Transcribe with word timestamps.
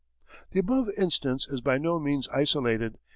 The 0.49 0.59
above 0.59 0.89
instance 0.97 1.47
is 1.47 1.61
by 1.61 1.77
no 1.77 1.99
means 1.99 2.27
isolated. 2.29 2.97